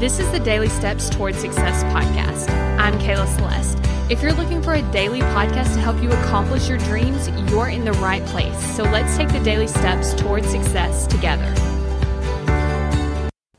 This 0.00 0.18
is 0.18 0.28
the 0.32 0.40
Daily 0.40 0.68
Steps 0.68 1.08
Towards 1.08 1.38
Success 1.38 1.84
podcast. 1.84 2.50
I'm 2.80 2.94
Kayla 2.98 3.28
Celeste. 3.36 3.78
If 4.10 4.22
you're 4.22 4.32
looking 4.32 4.60
for 4.60 4.74
a 4.74 4.82
daily 4.90 5.20
podcast 5.20 5.74
to 5.74 5.80
help 5.80 6.02
you 6.02 6.10
accomplish 6.10 6.68
your 6.68 6.78
dreams, 6.78 7.28
you're 7.48 7.68
in 7.68 7.84
the 7.84 7.92
right 7.92 8.22
place. 8.26 8.58
So 8.74 8.82
let's 8.82 9.16
take 9.16 9.28
the 9.28 9.38
daily 9.38 9.68
steps 9.68 10.12
towards 10.12 10.48
success 10.48 11.06
together. 11.06 11.46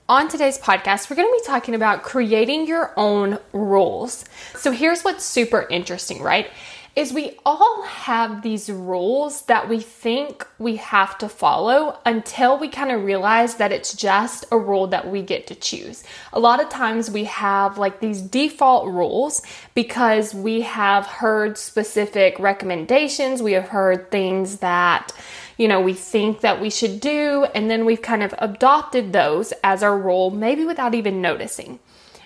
On 0.10 0.28
today's 0.28 0.60
podcast, 0.60 1.10
we're 1.10 1.16
going 1.16 1.30
to 1.30 1.42
be 1.42 1.48
talking 1.48 1.74
about 1.74 2.04
creating 2.04 2.68
your 2.68 2.92
own 2.98 3.40
rules. 3.54 4.26
So 4.56 4.72
here's 4.72 5.04
what's 5.04 5.24
super 5.24 5.66
interesting, 5.72 6.22
right? 6.22 6.52
Is 6.96 7.12
we 7.12 7.38
all 7.46 7.84
have 7.84 8.42
these 8.42 8.70
rules 8.70 9.42
that 9.44 9.68
we 9.68 9.80
think 9.80 10.48
we 10.60 10.78
have 10.78 11.18
to 11.18 11.28
follow 11.28 12.00
until 12.06 12.58
we 12.58 12.70
kind 12.70 12.90
of 12.90 13.04
realize 13.04 13.56
that 13.56 13.74
it's 13.74 13.94
just 13.94 14.46
a 14.52 14.58
rule 14.58 14.88
that 14.88 15.10
we 15.10 15.22
get 15.22 15.46
to 15.48 15.56
choose. 15.56 16.06
A 16.32 16.40
lot 16.40 16.62
of 16.62 16.70
times 16.70 17.12
we 17.12 17.26
have 17.26 17.78
like 17.78 18.00
these 18.00 18.22
default 18.22 18.88
rules 18.88 19.42
because 19.74 20.34
we 20.34 20.62
have 20.62 21.06
heard 21.06 21.58
specific 21.58 22.40
recommendations, 22.40 23.44
we 23.44 23.54
have 23.54 23.68
heard 23.68 24.10
things 24.10 24.60
that 24.60 25.12
you 25.58 25.68
know, 25.70 25.80
we 25.80 25.94
think 25.94 26.42
that 26.42 26.60
we 26.60 26.70
should 26.70 27.00
do, 27.00 27.46
and 27.56 27.72
then 27.72 27.86
we've 27.86 28.02
kind 28.02 28.24
of 28.24 28.36
adopted 28.40 29.14
those 29.14 29.54
as 29.64 29.84
our 29.84 29.98
rule, 29.98 30.30
maybe 30.30 30.66
without 30.66 30.94
even 30.94 31.22
noticing. 31.22 31.80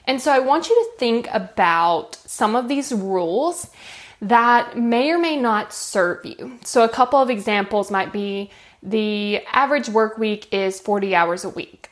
And 0.06 0.20
so 0.20 0.32
I 0.32 0.40
want 0.40 0.70
you 0.70 0.76
to 0.76 0.98
think 0.98 1.28
about 1.32 2.16
some 2.26 2.56
of 2.56 2.68
these 2.68 2.92
rules 2.92 3.70
that 4.22 4.78
may 4.78 5.12
or 5.12 5.18
may 5.18 5.38
not 5.38 5.74
serve 5.74 6.26
you. 6.26 6.60
So, 6.64 6.84
a 6.84 6.90
couple 6.90 7.20
of 7.20 7.30
examples 7.30 7.90
might 7.90 8.12
be 8.12 8.52
the 8.84 9.42
average 9.52 9.90
work 9.90 10.18
week 10.18 10.52
is 10.54 10.80
40 10.80 11.16
hours 11.16 11.44
a 11.44 11.50
week. 11.50 11.90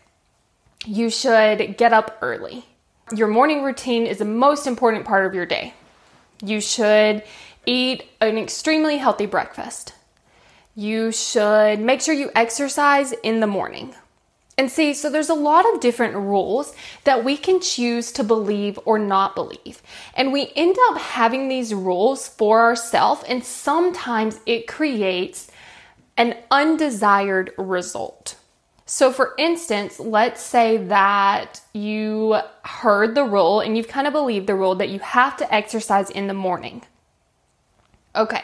You 0.85 1.09
should 1.09 1.77
get 1.77 1.93
up 1.93 2.17
early. 2.21 2.65
Your 3.13 3.27
morning 3.27 3.63
routine 3.63 4.05
is 4.05 4.19
the 4.19 4.25
most 4.25 4.67
important 4.67 5.05
part 5.05 5.25
of 5.25 5.33
your 5.33 5.45
day. 5.45 5.73
You 6.41 6.61
should 6.61 7.23
eat 7.65 8.03
an 8.21 8.37
extremely 8.37 8.97
healthy 8.97 9.25
breakfast. 9.25 9.93
You 10.75 11.11
should 11.11 11.79
make 11.79 12.01
sure 12.01 12.13
you 12.13 12.31
exercise 12.35 13.11
in 13.23 13.39
the 13.39 13.47
morning. 13.47 13.95
And 14.57 14.71
see, 14.71 14.95
so 14.95 15.11
there's 15.11 15.29
a 15.29 15.35
lot 15.35 15.71
of 15.71 15.81
different 15.81 16.15
rules 16.15 16.73
that 17.03 17.23
we 17.23 17.37
can 17.37 17.61
choose 17.61 18.11
to 18.13 18.23
believe 18.23 18.79
or 18.85 18.97
not 18.97 19.35
believe. 19.35 19.83
And 20.15 20.33
we 20.33 20.51
end 20.55 20.75
up 20.89 20.97
having 20.97 21.47
these 21.47 21.75
rules 21.75 22.27
for 22.27 22.61
ourselves, 22.61 23.23
and 23.27 23.45
sometimes 23.45 24.39
it 24.47 24.67
creates 24.67 25.51
an 26.17 26.35
undesired 26.49 27.51
result. 27.59 28.35
So, 28.87 29.11
for 29.11 29.35
instance, 29.37 29.99
let's 29.99 30.41
say 30.41 30.77
that 30.77 31.61
you 31.73 32.39
heard 32.63 33.13
the 33.13 33.25
rule 33.25 33.59
and 33.59 33.77
you've 33.77 33.89
kind 33.89 34.07
of 34.07 34.13
believed 34.13 34.47
the 34.47 34.55
rule 34.55 34.75
that 34.75 34.89
you 34.89 34.99
have 34.99 35.37
to 35.37 35.53
exercise 35.53 36.09
in 36.09 36.27
the 36.27 36.33
morning. 36.33 36.81
Okay, 38.15 38.43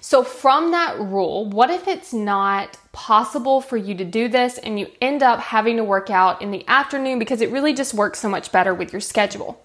so, 0.00 0.24
from 0.24 0.70
that 0.70 0.98
rule, 0.98 1.44
what 1.44 1.68
if 1.68 1.86
it's 1.86 2.14
not 2.14 2.78
possible 2.92 3.60
for 3.60 3.76
you 3.76 3.94
to 3.96 4.04
do 4.04 4.28
this 4.28 4.56
and 4.56 4.80
you 4.80 4.88
end 5.00 5.22
up 5.22 5.40
having 5.40 5.76
to 5.76 5.84
work 5.84 6.08
out 6.08 6.40
in 6.40 6.50
the 6.50 6.66
afternoon 6.66 7.18
because 7.18 7.42
it 7.42 7.50
really 7.50 7.74
just 7.74 7.92
works 7.92 8.18
so 8.18 8.28
much 8.28 8.50
better 8.50 8.72
with 8.72 8.92
your 8.92 9.00
schedule? 9.00 9.62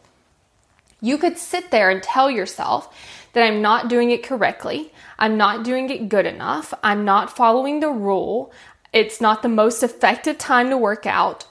You 0.99 1.17
could 1.17 1.37
sit 1.37 1.71
there 1.71 1.89
and 1.89 2.03
tell 2.03 2.29
yourself 2.29 2.93
that 3.31 3.45
I'm 3.45 3.61
not 3.61 3.87
doing 3.87 4.11
it 4.11 4.23
correctly, 4.23 4.91
I'm 5.17 5.37
not 5.37 5.63
doing 5.63 5.89
it 5.89 6.09
good 6.09 6.25
enough, 6.25 6.73
I'm 6.83 7.05
not 7.05 7.35
following 7.35 7.79
the 7.79 7.89
rule, 7.89 8.51
it's 8.91 9.21
not 9.21 9.41
the 9.41 9.49
most 9.49 9.83
effective 9.83 10.37
time 10.37 10.69
to 10.69 10.77
work 10.77 11.05
out. 11.05 11.47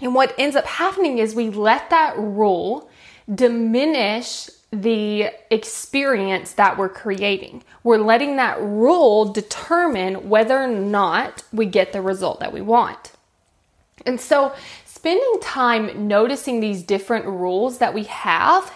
And 0.00 0.14
what 0.14 0.34
ends 0.36 0.56
up 0.56 0.66
happening 0.66 1.18
is 1.18 1.34
we 1.34 1.50
let 1.50 1.90
that 1.90 2.18
rule 2.18 2.90
diminish 3.32 4.50
the 4.72 5.30
experience 5.50 6.52
that 6.52 6.78
we're 6.78 6.88
creating. 6.88 7.62
We're 7.84 7.98
letting 7.98 8.36
that 8.36 8.60
rule 8.60 9.26
determine 9.26 10.30
whether 10.30 10.58
or 10.58 10.66
not 10.66 11.44
we 11.52 11.66
get 11.66 11.92
the 11.92 12.00
result 12.00 12.40
that 12.40 12.52
we 12.52 12.62
want. 12.62 13.12
And 14.06 14.18
so, 14.20 14.54
spending 14.86 15.40
time 15.40 16.08
noticing 16.08 16.60
these 16.60 16.82
different 16.82 17.26
rules 17.26 17.78
that 17.78 17.92
we 17.92 18.04
have 18.04 18.72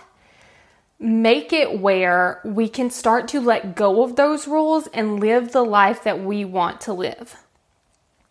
make 0.98 1.52
it 1.52 1.80
where 1.80 2.40
we 2.44 2.68
can 2.68 2.90
start 2.90 3.28
to 3.28 3.40
let 3.40 3.74
go 3.74 4.02
of 4.02 4.16
those 4.16 4.46
rules 4.46 4.86
and 4.88 5.20
live 5.20 5.52
the 5.52 5.64
life 5.64 6.04
that 6.04 6.22
we 6.22 6.44
want 6.44 6.80
to 6.82 6.92
live. 6.92 7.36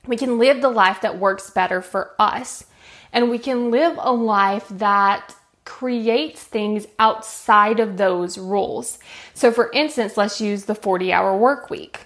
We 0.08 0.18
can 0.18 0.38
live 0.38 0.62
the 0.62 0.70
life 0.70 1.02
that 1.02 1.20
works 1.20 1.50
better 1.50 1.81
for 1.81 2.12
us. 2.20 2.66
And 3.12 3.30
we 3.30 3.38
can 3.38 3.72
live 3.72 3.98
a 4.00 4.12
life 4.12 4.68
that 4.70 5.36
creates 5.66 6.44
things 6.44 6.86
outside 7.00 7.80
of 7.80 7.98
those 7.98 8.38
rules. 8.38 9.00
So, 9.34 9.52
for 9.52 9.72
instance, 9.72 10.16
let's 10.16 10.40
use 10.40 10.66
the 10.66 10.76
40 10.76 11.12
hour 11.12 11.36
work 11.36 11.70
week. 11.70 12.06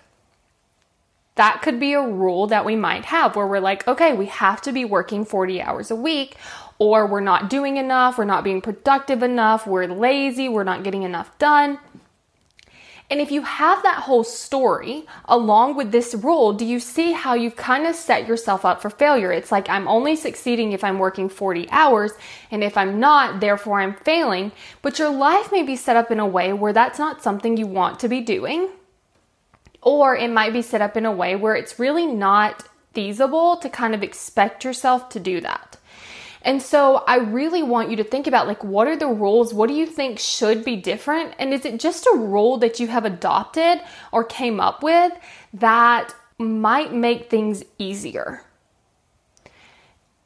That 1.35 1.61
could 1.61 1.79
be 1.79 1.93
a 1.93 2.01
rule 2.01 2.47
that 2.47 2.65
we 2.65 2.75
might 2.75 3.05
have 3.05 3.35
where 3.35 3.47
we're 3.47 3.59
like, 3.59 3.87
okay, 3.87 4.13
we 4.13 4.25
have 4.25 4.61
to 4.63 4.71
be 4.71 4.83
working 4.83 5.23
40 5.23 5.61
hours 5.61 5.91
a 5.91 5.95
week, 5.95 6.35
or 6.79 7.05
we're 7.05 7.19
not 7.19 7.49
doing 7.49 7.77
enough, 7.77 8.17
we're 8.17 8.25
not 8.25 8.43
being 8.43 8.61
productive 8.61 9.21
enough, 9.23 9.67
we're 9.67 9.85
lazy, 9.85 10.49
we're 10.49 10.63
not 10.63 10.83
getting 10.83 11.03
enough 11.03 11.37
done. 11.37 11.77
And 13.11 13.19
if 13.19 13.31
you 13.31 13.41
have 13.41 13.81
that 13.81 14.03
whole 14.03 14.23
story 14.23 15.07
along 15.25 15.75
with 15.75 15.91
this 15.91 16.13
rule, 16.13 16.53
do 16.53 16.63
you 16.63 16.79
see 16.79 17.11
how 17.11 17.33
you've 17.33 17.55
kind 17.55 17.87
of 17.87 17.95
set 17.95 18.27
yourself 18.27 18.63
up 18.65 18.81
for 18.81 18.91
failure? 18.91 19.31
It's 19.31 19.51
like 19.51 19.67
I'm 19.67 19.87
only 19.87 20.15
succeeding 20.15 20.73
if 20.73 20.83
I'm 20.83 20.99
working 20.99 21.27
40 21.27 21.67
hours, 21.71 22.11
and 22.51 22.63
if 22.63 22.77
I'm 22.77 22.99
not, 22.99 23.39
therefore 23.39 23.81
I'm 23.81 23.95
failing. 23.95 24.51
But 24.83 24.99
your 24.99 25.09
life 25.09 25.51
may 25.51 25.63
be 25.63 25.75
set 25.75 25.97
up 25.97 26.11
in 26.11 26.19
a 26.19 26.27
way 26.27 26.53
where 26.53 26.73
that's 26.73 26.99
not 26.99 27.23
something 27.23 27.57
you 27.57 27.65
want 27.65 27.99
to 28.01 28.07
be 28.07 28.21
doing. 28.21 28.69
Or 29.81 30.15
it 30.15 30.29
might 30.29 30.53
be 30.53 30.61
set 30.61 30.81
up 30.81 30.95
in 30.95 31.05
a 31.05 31.11
way 31.11 31.35
where 31.35 31.55
it's 31.55 31.79
really 31.79 32.05
not 32.05 32.67
feasible 32.93 33.57
to 33.57 33.69
kind 33.69 33.95
of 33.95 34.03
expect 34.03 34.63
yourself 34.63 35.09
to 35.09 35.19
do 35.19 35.41
that. 35.41 35.77
And 36.41 36.61
so 36.61 37.03
I 37.07 37.17
really 37.17 37.63
want 37.63 37.89
you 37.89 37.97
to 37.97 38.03
think 38.03 38.27
about 38.27 38.47
like 38.47 38.63
what 38.63 38.87
are 38.87 38.95
the 38.95 39.07
rules? 39.07 39.53
What 39.53 39.67
do 39.67 39.73
you 39.73 39.85
think 39.85 40.19
should 40.19 40.63
be 40.63 40.75
different? 40.75 41.33
And 41.37 41.53
is 41.53 41.65
it 41.65 41.79
just 41.79 42.05
a 42.05 42.17
rule 42.17 42.57
that 42.57 42.79
you 42.79 42.87
have 42.87 43.05
adopted 43.05 43.81
or 44.11 44.23
came 44.23 44.59
up 44.59 44.81
with 44.81 45.11
that 45.53 46.13
might 46.37 46.93
make 46.93 47.29
things 47.29 47.63
easier? 47.77 48.43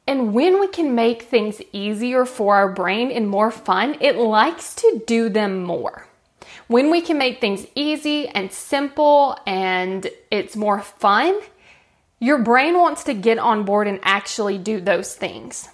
And 0.06 0.34
when 0.34 0.60
we 0.60 0.68
can 0.68 0.94
make 0.94 1.22
things 1.22 1.62
easier 1.72 2.26
for 2.26 2.56
our 2.56 2.70
brain 2.70 3.10
and 3.10 3.28
more 3.28 3.50
fun, 3.50 3.96
it 4.00 4.16
likes 4.16 4.74
to 4.76 5.02
do 5.06 5.28
them 5.28 5.64
more. 5.64 6.06
When 6.66 6.90
we 6.90 7.00
can 7.00 7.18
make 7.18 7.40
things 7.40 7.66
easy 7.74 8.28
and 8.28 8.52
simple 8.52 9.38
and 9.46 10.08
it's 10.30 10.56
more 10.56 10.80
fun, 10.80 11.40
your 12.20 12.38
brain 12.38 12.78
wants 12.78 13.04
to 13.04 13.14
get 13.14 13.38
on 13.38 13.64
board 13.64 13.86
and 13.88 13.98
actually 14.02 14.58
do 14.58 14.80
those 14.80 15.14
things. 15.14 15.68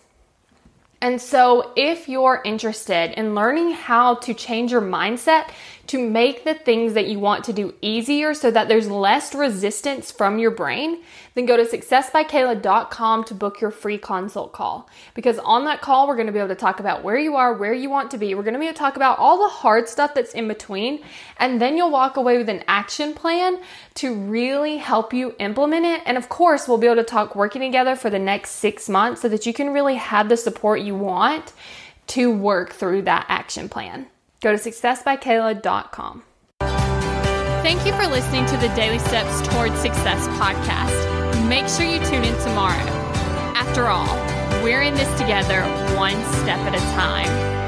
And 1.02 1.20
so, 1.20 1.72
if 1.76 2.08
you're 2.10 2.42
interested 2.44 3.18
in 3.18 3.34
learning 3.34 3.70
how 3.72 4.16
to 4.16 4.34
change 4.34 4.70
your 4.70 4.82
mindset 4.82 5.50
to 5.90 5.98
make 5.98 6.44
the 6.44 6.54
things 6.54 6.94
that 6.94 7.08
you 7.08 7.18
want 7.18 7.42
to 7.42 7.52
do 7.52 7.74
easier 7.82 8.32
so 8.32 8.48
that 8.48 8.68
there's 8.68 8.88
less 8.88 9.34
resistance 9.34 10.12
from 10.12 10.38
your 10.38 10.52
brain, 10.52 11.02
then 11.34 11.46
go 11.46 11.56
to 11.56 11.64
successbykayla.com 11.64 13.24
to 13.24 13.34
book 13.34 13.60
your 13.60 13.72
free 13.72 13.98
consult 13.98 14.52
call. 14.52 14.88
Because 15.14 15.40
on 15.40 15.64
that 15.64 15.80
call, 15.80 16.06
we're 16.06 16.14
going 16.14 16.28
to 16.28 16.32
be 16.32 16.38
able 16.38 16.46
to 16.46 16.54
talk 16.54 16.78
about 16.78 17.02
where 17.02 17.18
you 17.18 17.34
are, 17.34 17.54
where 17.54 17.74
you 17.74 17.90
want 17.90 18.12
to 18.12 18.18
be. 18.18 18.36
We're 18.36 18.44
going 18.44 18.54
to 18.54 18.60
be 18.60 18.66
able 18.66 18.74
to 18.74 18.78
talk 18.78 18.94
about 18.94 19.18
all 19.18 19.42
the 19.42 19.48
hard 19.48 19.88
stuff 19.88 20.14
that's 20.14 20.32
in 20.32 20.46
between. 20.46 21.02
And 21.38 21.60
then 21.60 21.76
you'll 21.76 21.90
walk 21.90 22.16
away 22.16 22.38
with 22.38 22.48
an 22.48 22.62
action 22.68 23.12
plan 23.12 23.58
to 23.94 24.14
really 24.14 24.76
help 24.76 25.12
you 25.12 25.34
implement 25.40 25.86
it. 25.86 26.02
And 26.06 26.16
of 26.16 26.28
course, 26.28 26.68
we'll 26.68 26.78
be 26.78 26.86
able 26.86 27.02
to 27.02 27.02
talk 27.02 27.34
working 27.34 27.62
together 27.62 27.96
for 27.96 28.10
the 28.10 28.18
next 28.20 28.50
six 28.50 28.88
months 28.88 29.22
so 29.22 29.28
that 29.28 29.44
you 29.44 29.52
can 29.52 29.72
really 29.72 29.96
have 29.96 30.28
the 30.28 30.36
support 30.36 30.82
you 30.82 30.94
want 30.94 31.52
to 32.06 32.30
work 32.30 32.74
through 32.74 33.02
that 33.02 33.26
action 33.28 33.68
plan. 33.68 34.06
Go 34.40 34.56
to 34.56 34.58
successbykayla.com. 34.58 36.22
Thank 37.62 37.84
you 37.86 37.92
for 37.92 38.06
listening 38.06 38.46
to 38.46 38.56
the 38.56 38.68
Daily 38.74 38.98
Steps 38.98 39.46
Towards 39.48 39.78
Success 39.80 40.26
podcast. 40.28 41.48
Make 41.48 41.68
sure 41.68 41.84
you 41.84 41.98
tune 42.06 42.24
in 42.24 42.38
tomorrow. 42.42 42.86
After 43.54 43.86
all, 43.86 44.16
we're 44.64 44.82
in 44.82 44.94
this 44.94 45.20
together, 45.20 45.62
one 45.96 46.16
step 46.40 46.58
at 46.60 46.74
a 46.74 46.80
time. 46.94 47.59